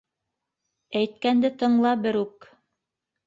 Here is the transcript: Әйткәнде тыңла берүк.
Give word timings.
Әйткәнде 1.01 1.51
тыңла 1.59 1.93
берүк. 2.07 2.49